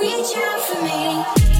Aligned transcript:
Reach 0.00 0.34
out 0.34 0.60
for 0.62 0.82
me. 0.82 1.59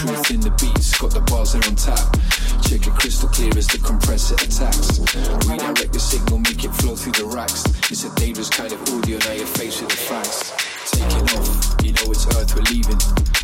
truth 0.00 0.30
in 0.30 0.40
the 0.40 0.50
beats, 0.56 0.96
got 0.96 1.12
the 1.12 1.20
bars 1.28 1.52
there 1.52 1.60
on 1.68 1.76
tap. 1.76 2.00
Check 2.64 2.88
it 2.88 2.94
crystal 2.96 3.28
clear 3.28 3.52
as 3.52 3.68
the 3.68 3.76
compressor 3.84 4.32
attacks. 4.40 4.96
Redirect 5.44 5.92
the 5.92 6.00
signal, 6.00 6.40
make 6.40 6.64
it 6.64 6.72
flow 6.80 6.96
through 6.96 7.20
the 7.20 7.28
racks. 7.28 7.68
It's 7.92 8.08
a 8.08 8.12
dangerous 8.16 8.48
kind 8.48 8.72
of 8.72 8.80
audio, 8.88 9.20
now 9.28 9.36
you're 9.36 9.50
faced 9.60 9.84
with 9.84 9.92
the 9.92 10.00
facts. 10.00 10.56
Taking 10.96 11.28
off, 11.36 11.48
you 11.84 11.92
know 11.92 12.16
it's 12.16 12.24
Earth 12.32 12.56
we're 12.56 12.64
leaving. 12.72 12.96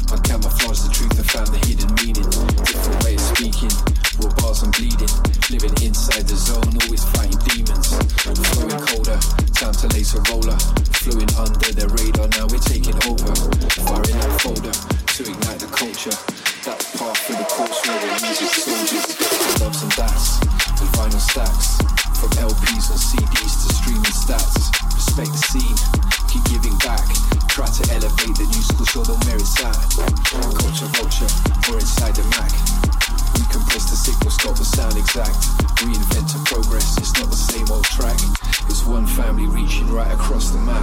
I 0.08 0.16
camouflage 0.24 0.80
the 0.80 0.92
truth 0.96 1.12
and 1.20 1.28
found 1.28 1.52
the 1.52 1.60
hidden 1.68 1.92
meaning. 2.00 2.24
Different 2.64 3.04
way 3.04 3.20
of 3.20 3.24
speaking, 3.36 3.74
raw 4.16 4.32
bars 4.40 4.64
and 4.64 4.72
bleeding. 4.72 5.12
Living 5.52 5.76
inside 5.84 6.24
the 6.24 6.40
zone, 6.40 6.72
always 6.88 7.04
fighting 7.12 7.36
demons. 7.52 7.92
Flowing 8.56 8.80
colder, 8.88 9.20
time 9.52 9.76
to 9.76 9.86
lace 9.92 10.16
a 10.16 10.24
roller. 10.32 10.56
Flew 11.04 11.20
under 11.36 11.68
the 11.76 11.84
radar, 12.00 12.32
now 12.32 12.48
we're 12.48 12.64
taking 12.64 12.96
over. 13.04 13.28
Firing 13.84 14.16
that 14.24 14.32
folder 14.40 14.72
to 14.72 15.20
ignite 15.20 15.60
the 15.60 15.68
culture. 15.68 16.45
That's 16.66 16.98
part 16.98 17.14
of 17.14 17.38
the 17.38 17.46
course 17.46 17.78
where 17.86 18.02
music 18.26 18.50
soldiers 18.50 19.06
for 19.14 19.62
loves 19.62 19.86
and 19.86 19.92
that's 19.94 20.42
and 20.82 20.90
vinyl 20.98 21.22
stacks. 21.22 21.78
From 22.18 22.34
LPs 22.42 22.90
and 22.90 22.98
CDs 22.98 23.54
to 23.62 23.70
streaming 23.70 24.10
stats. 24.10 24.74
Respect 24.90 25.30
the 25.30 25.38
scene, 25.46 25.78
keep 26.26 26.42
giving 26.50 26.74
back. 26.82 27.06
Try 27.46 27.70
to 27.70 27.82
elevate 27.94 28.34
the 28.34 28.50
new 28.50 28.64
school 28.66 28.82
so 28.82 29.06
they'll 29.06 29.14
merit 29.30 29.46
that. 29.62 29.78
Culture 30.58 30.90
vulture, 30.98 31.30
we're 31.70 31.78
inside 31.78 32.18
the 32.18 32.26
Mac. 32.34 32.50
We 33.38 33.46
compress 33.46 33.86
the 33.86 33.94
signal, 33.94 34.34
stop 34.34 34.58
the 34.58 34.66
sound 34.66 34.98
exact. 34.98 35.38
Reinvent 35.86 36.34
a 36.34 36.42
progress, 36.50 36.98
it's 36.98 37.14
not 37.14 37.30
the 37.30 37.38
same 37.38 37.70
old 37.70 37.86
track. 37.94 38.18
It's 38.66 38.82
one 38.82 39.06
family 39.06 39.46
reaching 39.46 39.86
right 39.94 40.10
across 40.10 40.50
the 40.50 40.58
map. 40.66 40.82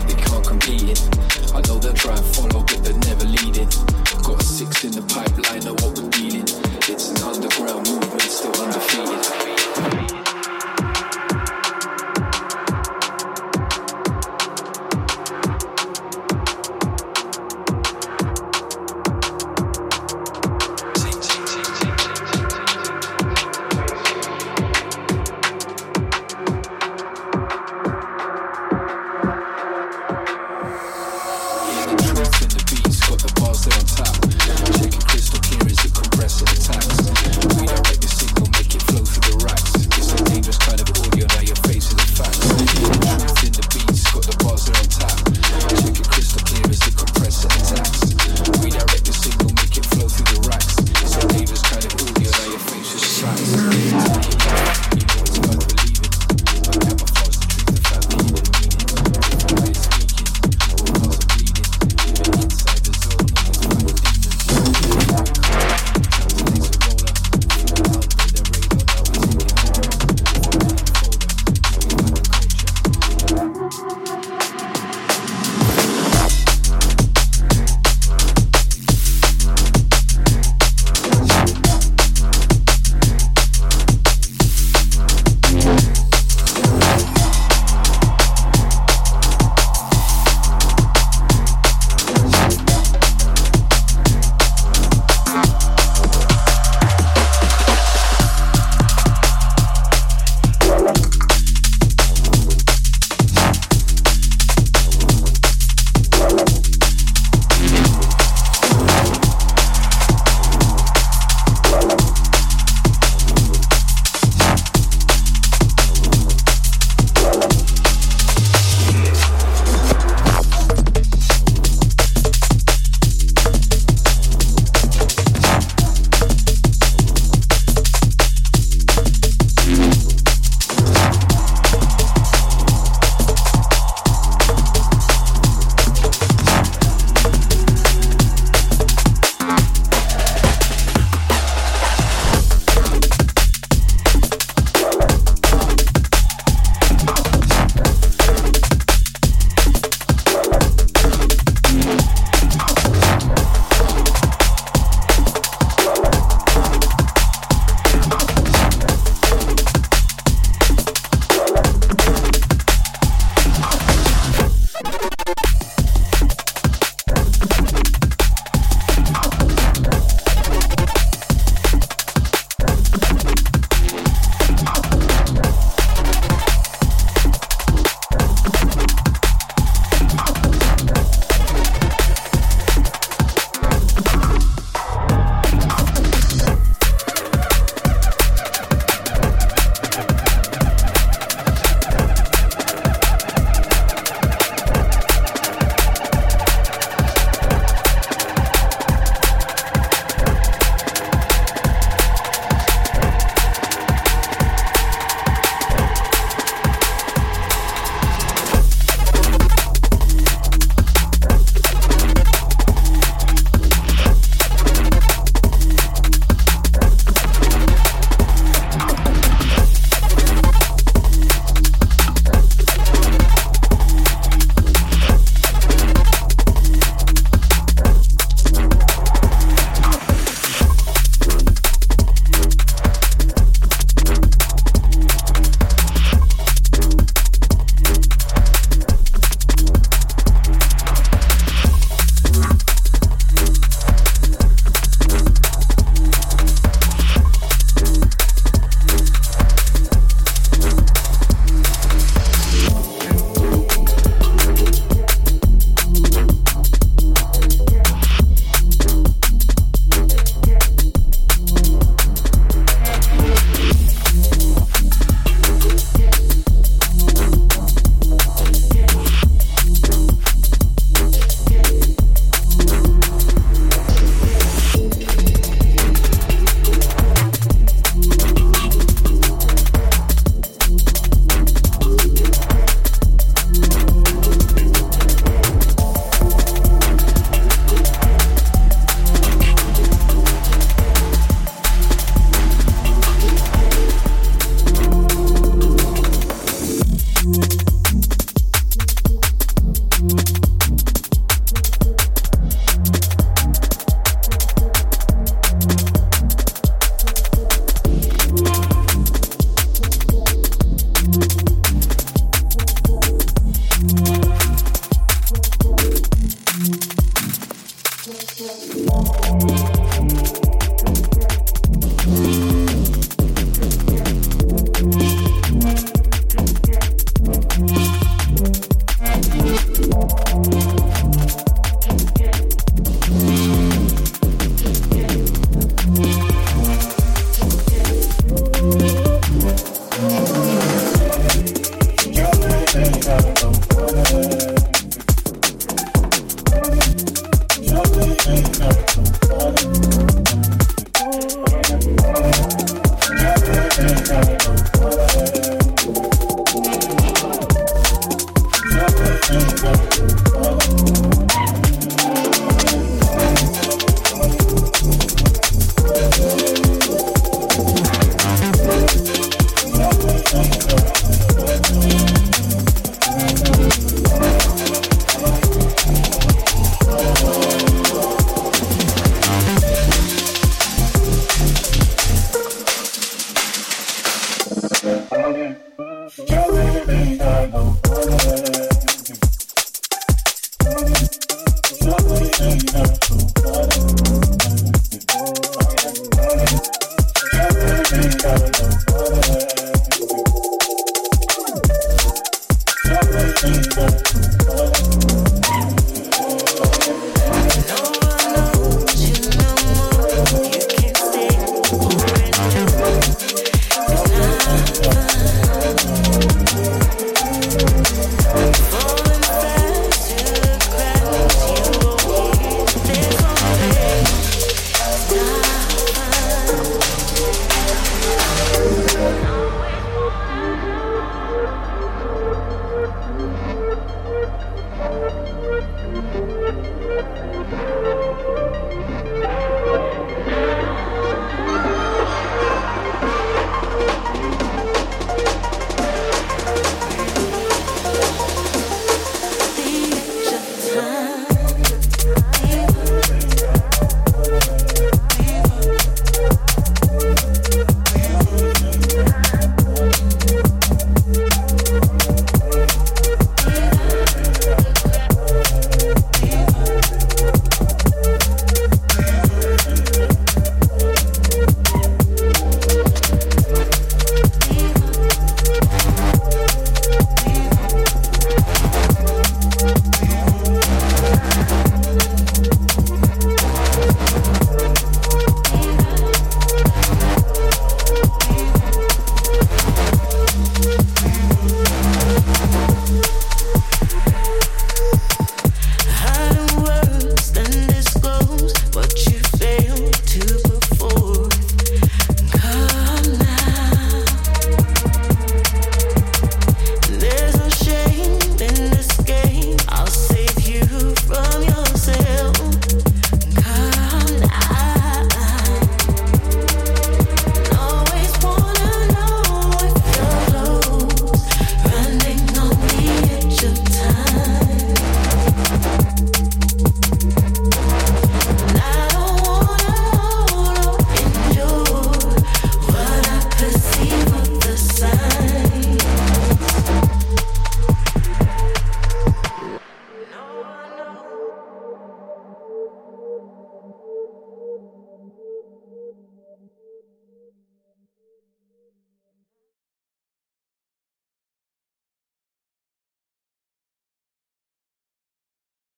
I 0.63 1.61
know 1.67 1.79
they'll 1.79 1.91
try 1.93 2.15
and 2.15 2.25
follow, 2.35 2.61
but 2.61 2.83
they're 2.83 2.93
never 2.93 3.25
leading. 3.25 3.67
Got 4.21 4.41
a 4.41 4.45
six 4.45 4.83
in 4.83 4.91
the 4.91 5.01
pipeline, 5.01 5.63
know 5.63 5.73
what 5.73 5.97
we're 5.97 6.09
dealing. 6.11 6.45
It's 6.87 7.09
an 7.09 7.23
underground 7.23 7.89
movement, 7.89 8.21
still 8.21 8.53
undefeated. 8.61 9.40